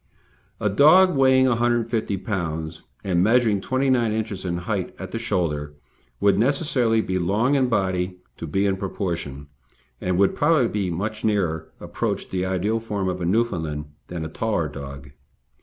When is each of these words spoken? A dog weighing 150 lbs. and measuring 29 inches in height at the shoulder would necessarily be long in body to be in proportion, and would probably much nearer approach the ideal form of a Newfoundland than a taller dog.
A 0.59 0.67
dog 0.67 1.15
weighing 1.15 1.45
150 1.45 2.17
lbs. 2.17 2.81
and 3.03 3.21
measuring 3.23 3.61
29 3.61 4.11
inches 4.11 4.45
in 4.45 4.57
height 4.65 4.95
at 4.97 5.11
the 5.11 5.19
shoulder 5.19 5.75
would 6.19 6.39
necessarily 6.39 7.01
be 7.01 7.19
long 7.19 7.53
in 7.53 7.69
body 7.69 8.17
to 8.37 8.47
be 8.47 8.65
in 8.65 8.77
proportion, 8.77 9.45
and 10.01 10.17
would 10.17 10.33
probably 10.33 10.89
much 10.89 11.23
nearer 11.23 11.69
approach 11.79 12.31
the 12.31 12.43
ideal 12.47 12.79
form 12.79 13.07
of 13.07 13.21
a 13.21 13.27
Newfoundland 13.27 13.91
than 14.07 14.25
a 14.25 14.27
taller 14.29 14.67
dog. 14.67 15.11